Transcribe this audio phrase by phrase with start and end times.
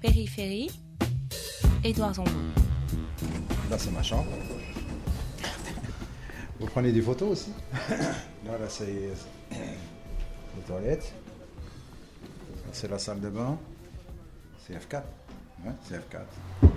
[0.00, 0.70] Périphérie,
[1.82, 2.30] Édouard Zombo.
[3.68, 4.30] Là, c'est ma chambre.
[6.60, 7.52] Vous prenez des photos aussi
[8.46, 11.12] Là, là c'est les toilettes.
[12.72, 13.58] C'est la salle de bain.
[14.64, 15.02] C'est F4.
[15.64, 16.20] Ouais, c'est F4.
[16.62, 16.68] Euh,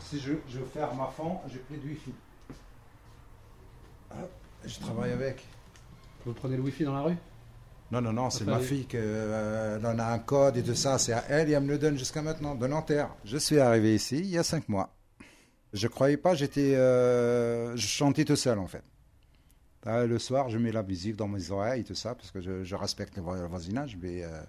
[0.00, 2.14] si je, je ferme ma fond, j'ai plus de Wi-Fi.
[4.12, 4.30] Hop,
[4.64, 5.44] je travaille avec.
[6.24, 7.16] Vous prenez le Wi-Fi dans la rue?
[7.90, 10.98] Non, non, non, c'est ma fille qui en a un code et tout ça.
[10.98, 13.10] C'est à elle et elle me le donne jusqu'à maintenant, de Nanterre.
[13.24, 14.90] Je suis arrivé ici il y a cinq mois.
[15.72, 18.82] Je croyais pas, j'étais, euh, je chantais tout seul en fait.
[19.86, 22.64] Le soir, je mets la musique dans mes oreilles et tout ça parce que je,
[22.64, 23.98] je respecte le vo- le voisinage.
[24.00, 24.40] Mais, euh,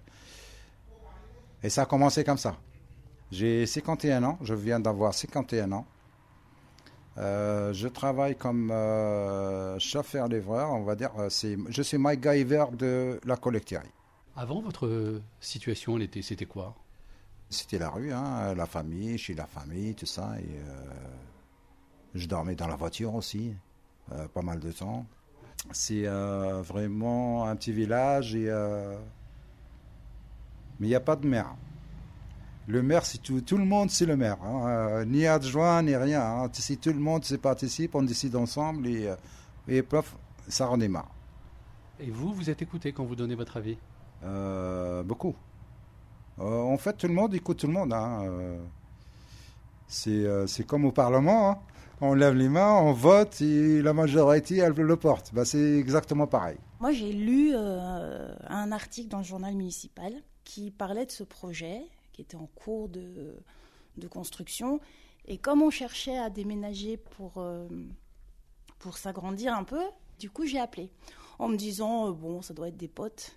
[1.62, 2.56] Et ça a commencé comme ça.
[3.30, 5.86] J'ai 51 ans, je viens d'avoir 51 ans.
[7.18, 11.10] Euh, je travaille comme euh, chauffeur-livreur, on va dire.
[11.18, 11.28] euh,
[11.68, 13.88] je suis MacGyver de la collecterie.
[14.36, 16.74] Avant, votre situation, c'était quoi?
[17.48, 20.34] C'était la rue, hein, la famille, chez la famille, tout ça.
[20.38, 20.90] Et euh,
[22.14, 23.54] je dormais dans la voiture aussi,
[24.34, 25.06] pas mal de temps.
[25.72, 28.50] C'est vraiment un petit village, et,
[30.78, 31.54] mais il n'y a pas de maire.
[32.68, 34.38] Le maire, c'est tout, tout le monde, c'est le maire.
[34.42, 36.22] hein, euh, ni adjoint, ni rien.
[36.22, 36.48] hein.
[36.52, 39.16] Si tout le monde se participe, on décide ensemble et, euh,
[39.68, 40.16] et pof,
[40.48, 41.10] ça redémarre.
[42.00, 43.78] Et vous, vous êtes écouté quand vous donnez votre avis?
[44.24, 45.34] Euh, beaucoup.
[46.40, 47.92] Euh, en fait, tout le monde écoute tout le monde.
[47.92, 48.58] hein.
[49.86, 51.50] C'est euh, comme au Parlement.
[51.50, 51.58] hein.
[52.00, 55.32] On lève les mains, on vote et la majorité, elle le porte.
[55.32, 56.58] Bah, c'est exactement pareil.
[56.80, 60.12] Moi, j'ai lu euh, un article dans le journal municipal
[60.44, 61.80] qui parlait de ce projet
[62.16, 63.36] qui était en cours de,
[64.10, 64.80] construction.
[65.26, 67.68] Et comme on cherchait à déménager pour, euh,
[68.78, 69.82] pour s'agrandir un peu,
[70.18, 70.90] du coup, j'ai appelé
[71.38, 73.36] en me disant, euh, bon, ça doit être des potes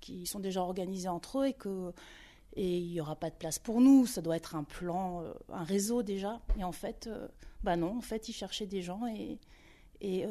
[0.00, 1.92] qui sont déjà organisés entre eux et que
[2.54, 5.32] et il n'y aura pas de place pour nous, ça doit être un plan, euh,
[5.52, 6.40] un réseau déjà.
[6.58, 7.08] Et en fait,
[7.62, 9.38] bah non, en fait, ils cherchaient des gens et,
[10.00, 10.26] et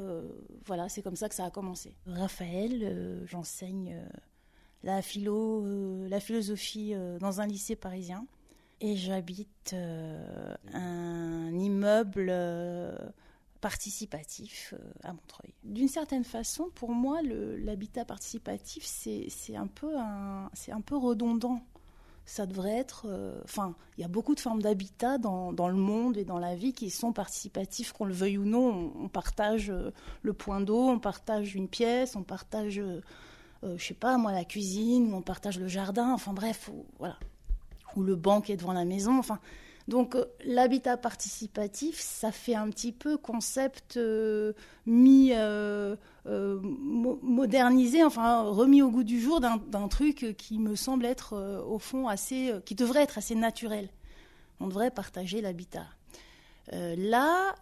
[0.66, 1.94] voilà, c'est comme ça que ça a commencé.
[2.06, 4.03] Raphaël, j'enseigne
[4.83, 8.25] la philo, euh, la philosophie euh, dans un lycée parisien
[8.79, 12.31] et j'habite euh, un immeuble
[13.59, 15.51] participatif à Montreuil.
[15.63, 21.63] D'une certaine façon, pour moi, l'habitat participatif, c'est un peu redondant.
[22.25, 23.07] Ça devrait être,
[23.45, 26.73] enfin, il y a beaucoup de formes d'habitat dans, le monde et dans la vie
[26.73, 28.93] qui sont participatifs, qu'on le veuille ou non.
[28.95, 29.73] On, partage
[30.21, 32.79] le point d'eau, on partage une pièce, on partage,
[33.63, 36.12] euh, je sais pas moi, la cuisine, ou on partage le jardin.
[36.13, 37.18] Enfin bref, ou- voilà,
[37.95, 39.18] ou le banc est devant la maison.
[39.18, 39.40] Enfin,
[39.88, 44.53] donc euh, l'habitat participatif, ça fait un petit peu concept euh,
[44.85, 51.06] mis euh, mo- modernisé, enfin remis au goût du jour d'un truc qui me semble
[51.06, 53.90] être au fond assez, qui devrait être assez naturel.
[54.59, 55.85] On devrait partager l'habitat.
[56.73, 57.56] Là,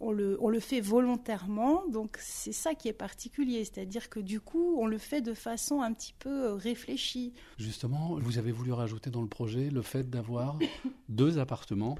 [0.00, 4.40] on, le, on le fait volontairement, donc c'est ça qui est particulier, c'est-à-dire que du
[4.40, 7.32] coup, on le fait de façon un petit peu euh, réfléchie.
[7.58, 10.58] Justement, vous avez voulu rajouter dans le projet le fait d'avoir
[11.08, 11.98] deux appartements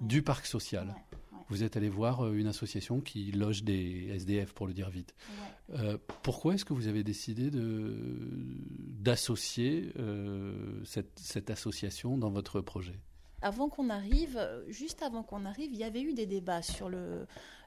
[0.00, 0.88] du parc social.
[0.88, 1.42] Ouais, ouais.
[1.48, 5.14] Vous êtes allé voir euh, une association qui loge des SDF, pour le dire vite.
[5.74, 7.50] Euh, pourquoi est-ce que vous avez décidé
[9.00, 12.98] d'associer euh, cette, cette association dans votre projet?
[13.42, 16.90] Avant qu'on arrive, juste avant qu'on arrive, il y avait eu des débats sur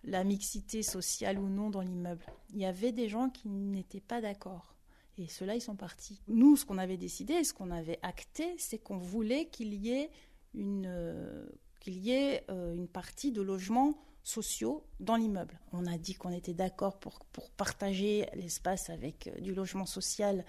[0.03, 2.25] la mixité sociale ou non dans l'immeuble.
[2.52, 4.75] Il y avait des gens qui n'étaient pas d'accord.
[5.19, 6.22] Et ceux-là, ils sont partis.
[6.28, 10.09] Nous, ce qu'on avait décidé, ce qu'on avait acté, c'est qu'on voulait qu'il y ait
[10.53, 11.46] une, euh,
[11.81, 15.59] qu'il y ait, euh, une partie de logements sociaux dans l'immeuble.
[15.74, 20.46] On a dit qu'on était d'accord pour, pour partager l'espace avec euh, du logement social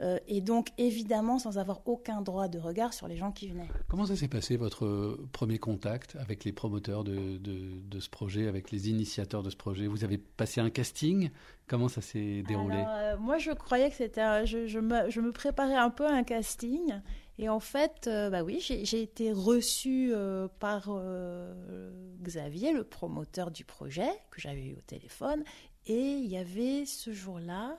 [0.00, 3.68] euh, et donc évidemment sans avoir aucun droit de regard sur les gens qui venaient.
[3.88, 8.08] Comment ça s'est passé votre euh, premier contact avec les promoteurs de, de- de ce
[8.08, 9.86] projet, avec les initiateurs de ce projet?
[9.86, 11.30] Vous avez passé un casting?
[11.66, 12.78] Comment ça s'est déroulé?
[12.78, 14.20] Alors, euh, moi, je croyais que c'était.
[14.20, 16.94] un- Je, je me, je me préparais un peu à un casting.
[17.38, 21.90] Et en fait, euh, bah oui, j'ai j'ai été reçue euh, par euh,
[22.22, 25.42] Xavier, le promoteur du projet, que j'avais eu au téléphone.
[25.86, 27.78] Et il y avait ce jour-là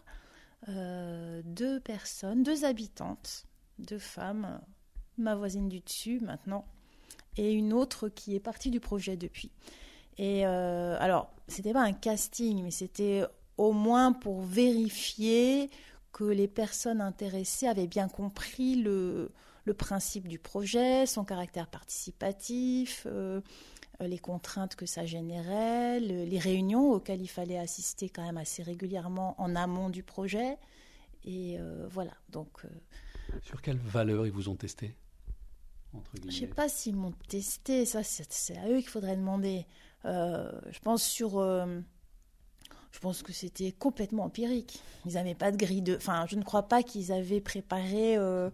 [0.69, 3.45] euh, deux personnes, deux habitantes,
[3.79, 4.61] deux femmes,
[5.17, 6.65] ma voisine du dessus maintenant,
[7.37, 9.51] et une autre qui est partie du projet depuis.
[10.17, 13.23] Et euh, alors, c'était pas un casting, mais c'était
[13.57, 15.69] au moins pour vérifier
[16.11, 19.31] que les personnes intéressées avaient bien compris le,
[19.77, 23.39] principe du projet, son caractère participatif, euh,
[24.07, 28.63] les contraintes que ça générait, le- les réunions auxquelles il fallait assister quand même assez
[28.63, 30.57] régulièrement en amont du projet.
[31.23, 32.69] Et euh, voilà, donc euh,
[33.41, 34.95] Sur quelles valeurs ils vous ont testé
[36.21, 39.65] Je ne sais pas s'ils m'ont testé, ça c'est à eux qu'il faudrait demander.
[40.05, 41.37] Euh, je pense sur...
[41.39, 41.79] Euh,
[42.91, 44.81] je pense que c'était complètement empirique.
[45.05, 45.95] Ils n'avaient pas de grille de...
[45.95, 48.49] Enfin, je ne crois pas qu'ils avaient préparé euh,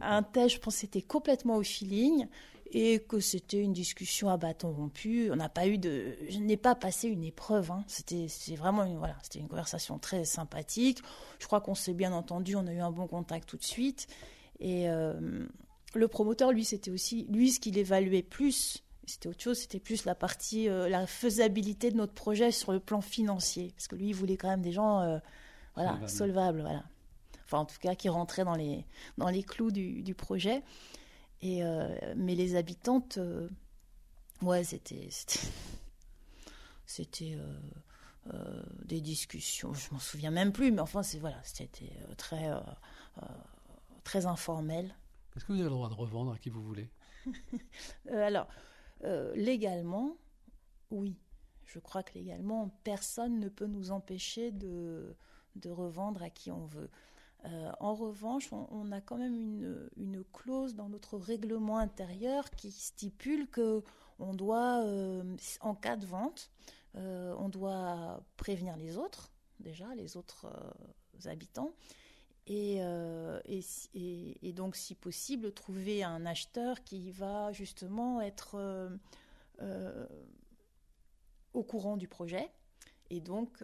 [0.00, 0.54] un test.
[0.54, 2.28] Je pense que c'était complètement au feeling
[2.72, 5.30] et que c'était une discussion à bâton rompu.
[5.32, 7.70] On n'a pas eu de, je n'ai pas passé une épreuve.
[7.72, 7.84] Hein.
[7.88, 11.02] C'était, vraiment une, voilà, c'était une conversation très sympathique.
[11.40, 14.06] Je crois qu'on s'est bien entendu, on a eu un bon contact tout de suite.
[14.60, 15.46] Et euh,
[15.94, 20.04] le promoteur, lui, c'était aussi, lui, ce qu'il évaluait plus, c'était autre chose, c'était plus
[20.04, 24.08] la partie, euh, la faisabilité de notre projet sur le plan financier, parce que lui,
[24.08, 25.18] il voulait quand même des gens, euh,
[25.74, 26.84] voilà, solvables, voilà.
[27.44, 28.84] Enfin, en tout cas, qui rentraient dans les
[29.18, 30.62] dans les clous du, du projet.
[31.42, 33.48] Et, euh, mais les habitantes, euh,
[34.42, 35.08] ouais, c'était.
[36.86, 37.36] C'était.
[38.32, 42.50] Euh, des discussions, je m'en souviens même plus, mais enfin, c'est voilà, c'était très,
[44.04, 44.94] très informel.
[45.34, 46.90] Est-ce que vous avez le droit de revendre à qui vous voulez?
[48.12, 48.46] Alors,
[49.34, 50.16] légalement,
[50.90, 51.18] oui.
[51.64, 55.16] Je crois que légalement, personne ne peut nous empêcher de,
[55.56, 56.90] de revendre à qui on veut.
[57.46, 59.34] Euh, en revanche, on, a quand même
[59.96, 63.82] une, clause dans notre règlement intérieur qui stipule que
[64.18, 66.50] on doit, euh, en cas de vente,
[66.96, 70.46] euh, on doit prévenir les autres, déjà les autres
[71.24, 71.72] habitants,
[72.46, 72.80] et,
[73.94, 78.90] et, donc, si possible, trouver un acheteur qui va justement être
[81.54, 82.50] au courant du projet.
[83.10, 83.62] Et donc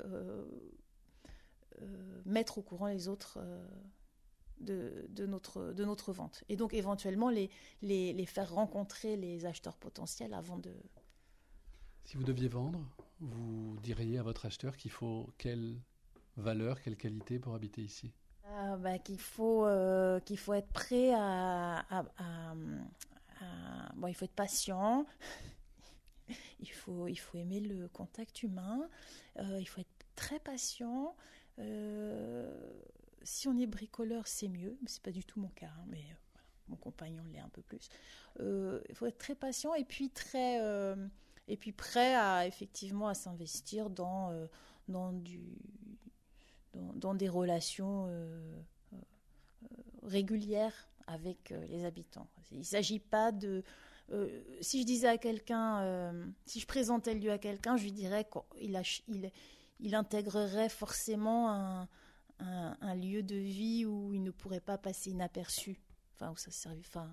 [2.24, 3.66] mettre au courant les autres euh,
[4.60, 6.44] de, de, notre, de notre vente.
[6.48, 7.50] Et donc éventuellement les,
[7.82, 10.74] les, les, faire rencontrer les acheteurs potentiels avant de...
[12.04, 12.80] Si vous deviez vendre,
[13.20, 15.80] vous diriez à votre acheteur qu'il faut quelle
[16.36, 18.12] valeur, quelle qualité pour habiter ici?
[18.48, 22.04] Ah, bah, qu'il faut, euh, qu'il faut être prêt à,
[23.96, 25.06] Bon, il faut être patient,
[26.60, 28.88] il faut, il faut aimer le contact humain,
[29.38, 31.14] il faut être très patient,
[31.58, 32.50] euh,
[33.22, 34.76] si on est bricoleur, c'est mieux.
[34.86, 37.88] C'est pas du tout mon cas, hein, mais euh, mon compagnon l'est un peu plus.
[38.40, 40.60] Euh, il faut être très patient et puis très
[41.48, 44.32] et puis prêt à effectivement à s'investir dans
[44.88, 45.14] dans
[46.74, 48.10] dans, des relations
[50.02, 52.28] régulières avec les habitants.
[52.50, 53.62] Il ne s'agit pas de
[54.60, 56.12] si je disais à quelqu'un,
[56.44, 59.30] si je présentais le lieu à quelqu'un, je lui dirais qu'il a, il,
[59.80, 61.88] il intégrerait forcément un,
[62.38, 65.80] un, lieu de vie où il ne pourrait pas passer inaperçu.
[66.14, 66.80] Enfin, où ça servait.
[66.86, 67.10] Enfin...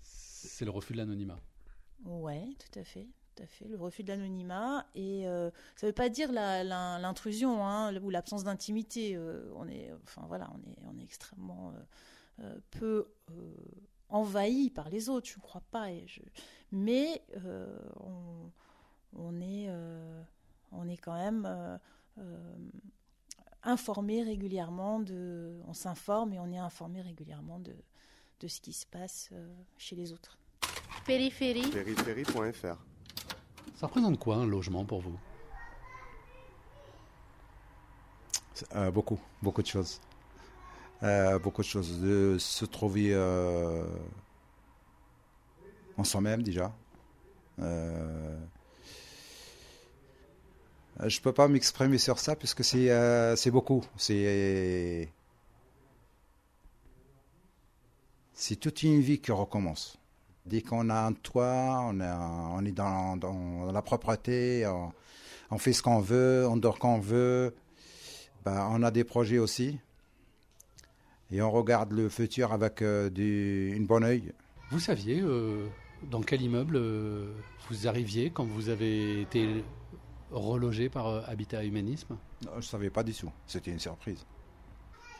[0.00, 1.38] C'est le refus de l'anonymat.
[2.04, 3.08] Oui, tout à fait.
[3.34, 4.86] Tout à fait, le refus de l'anonymat.
[4.94, 9.14] Et euh, ça ne veut pas dire l'intrusion hein, ou l'absence d'intimité.
[9.16, 11.74] Euh, on, est, enfin, voilà, on, est, on est extrêmement
[12.40, 13.12] euh, peu
[14.08, 15.92] envahi par les autres, je ne crois pas.
[15.92, 16.22] Et je...
[16.72, 17.22] Mais
[18.00, 18.45] on,
[21.06, 21.78] quand même euh,
[22.18, 22.56] euh,
[23.62, 27.76] informé régulièrement de, on s'informe et on est informé régulièrement de,
[28.40, 30.36] de ce qui se passe euh, chez les autres.
[31.06, 31.70] Périphérie.
[31.70, 32.76] Périphérie.fr.
[33.76, 35.18] Ça représente quoi un logement pour vous?
[38.92, 40.00] Beaucoup, beaucoup de choses.
[41.42, 42.00] beaucoup de choses.
[42.00, 43.14] De se trouver
[45.98, 46.74] en soi-même déjà.
[51.00, 53.84] Euh, je peux pas m'exprimer sur ça puisque c'est euh, beaucoup.
[53.96, 55.08] C'est
[58.32, 59.98] c'est toute une vie qui recommence.
[60.44, 64.66] Dès qu'on a un toit, on, on est dans, dans, la propreté,
[65.50, 67.54] on, fait ce qu'on veut, on dort quand on veut.
[68.44, 69.78] Ben, on a des projets aussi.
[71.32, 74.32] Et on regarde le futur avec euh, du, une bonne œil.
[74.70, 75.22] Vous saviez
[76.10, 76.80] dans quel immeuble
[77.68, 79.64] vous arriviez quand vous avez été
[80.30, 82.16] relogé par euh, Habitat Humanisme?
[82.44, 83.30] Non, Je ne savais pas du tout.
[83.46, 84.24] C'était une surprise.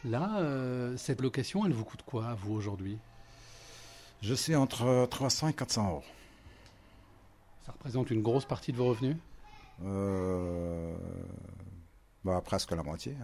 [0.04, 2.98] Là, euh, cette location, elle vous coûte quoi à vous aujourd'hui?
[4.22, 6.04] Je suis entre 300 et 400 euros.
[7.64, 9.16] Ça représente une grosse partie de vos revenus?
[9.84, 10.94] Euh,
[12.24, 13.16] bah, Presque la moitié.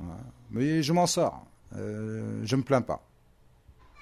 [0.00, 0.06] Hein.
[0.50, 1.44] Mais je m'en sors.
[1.74, 3.04] Euh, je ne me plains pas.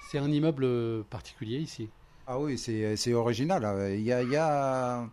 [0.09, 1.89] C'est un immeuble particulier ici?
[2.25, 3.91] Ah oui, c'est original.
[3.95, 5.07] Il y a, il y a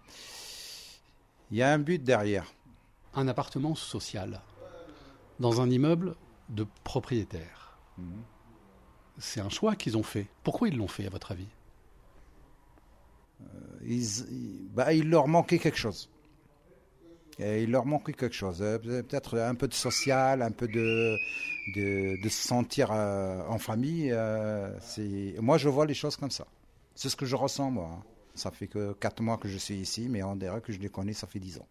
[1.51, 2.53] il y a un but derrière.
[3.15, 4.41] Un appartement social
[5.41, 6.15] dans un immeuble
[6.49, 7.79] de propriétaire.
[7.99, 8.23] Mhm.
[9.19, 10.27] C'est un choix qu'ils ont fait.
[10.43, 11.49] Pourquoi ils l'ont fait, à votre avis?
[13.41, 13.45] Euh,
[13.85, 16.11] ils, bah, il leur manquait quelque chose.
[17.39, 21.17] Et il leur manque quelque chose, euh, peut-être un peu de social, un peu de,
[21.75, 24.11] de, de se sentir euh, en famille.
[24.11, 24.71] Euh.
[25.41, 26.47] Moi, je vois les choses comme ça.
[26.95, 28.03] C'est ce que je ressens, moi.
[28.37, 30.89] Ça fait que quatre mois que je suis ici, mais on dirait que je les
[30.89, 31.67] connais, ça fait dix ans.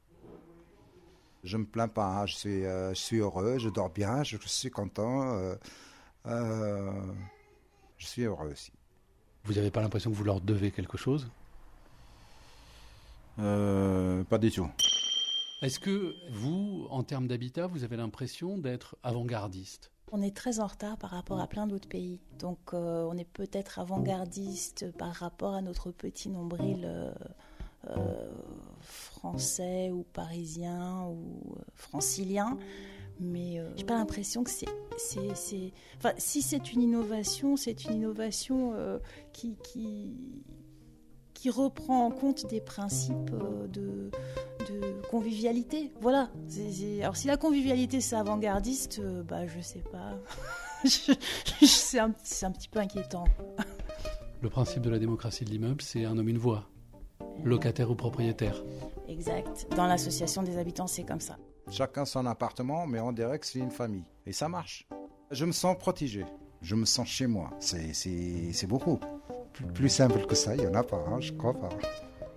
[1.43, 2.25] Je me plains pas, hein.
[2.25, 5.37] je, suis, euh, je suis heureux, je dors bien, je, je suis content.
[5.37, 5.55] euh,
[6.25, 6.91] euh,
[7.97, 8.71] je suis heureux aussi.
[9.43, 11.29] Vous n'avez pas l'impression que vous leur devez quelque chose?
[13.37, 14.67] Euh, pas du tout.
[15.61, 19.91] Est-ce que vous, en termes d'habitat, vous avez l'impression d'être avant-gardiste?
[20.17, 22.21] On est très en retard par rapport à plein d'autres pays.
[22.39, 27.11] Donc euh, on est peut-être avant-gardiste par rapport à notre petit nombril euh,
[27.89, 28.31] euh,
[28.79, 32.57] français ou parisien ou francilien.
[33.19, 34.69] Mais j'ai pas l'impression que c'est,
[35.97, 38.73] Enfin, si c'est une innovation, c'est une innovation
[39.33, 40.13] qui, qui,
[41.33, 43.31] qui reprend en compte des principes
[43.71, 44.11] de,
[44.71, 45.91] de convivialité.
[46.01, 46.29] Voilà.
[47.01, 50.13] Alors si la convivialité c'est avant-gardiste, euh, bah je sais pas.
[51.61, 53.23] C'est, un, c'est un petit peu inquiétant.
[54.41, 56.69] Le principe de la démocratie de l'immeuble, c'est un homme, une voix.
[57.43, 58.61] Locataire ou propriétaire.
[59.07, 59.67] Exact.
[59.75, 61.37] Dans l'association des habitants, c'est comme ça.
[61.71, 64.05] Chacun son appartement, mais on dirait que c'est une famille.
[64.27, 64.87] Et ça marche.
[65.31, 66.25] Je me sens protégé.
[66.61, 67.49] Je me sens chez moi.
[67.59, 68.99] C'est, c'est, c'est beaucoup.
[69.53, 71.69] Plus, plus simple que ça, il n'y en a pas, hein, je crois pas.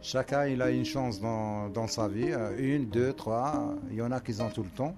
[0.01, 2.31] Chacun, il a une chance dans, dans sa vie.
[2.31, 3.75] euh, Une, deux, trois.
[3.91, 4.95] Il y en a qui ont tout le temps.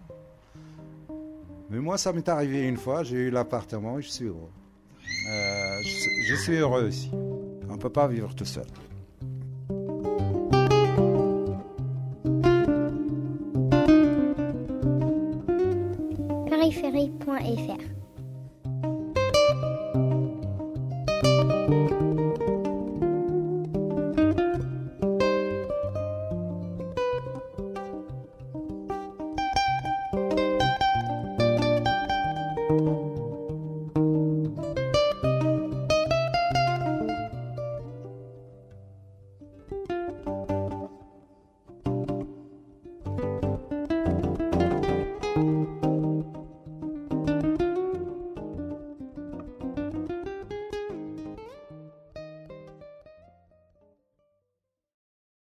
[1.70, 3.02] Mais moi, ça m'est arrivé une fois.
[3.02, 4.50] J'ai eu l'appartement et je suis heureux.
[5.28, 5.82] Euh,
[6.28, 7.10] je, suis heureux aussi.
[7.68, 8.66] On ne peut pas vivre tout seul.